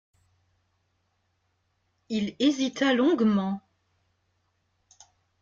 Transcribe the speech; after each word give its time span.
Il 2.09 2.35
hésita 2.39 2.91
longuement. 2.95 3.61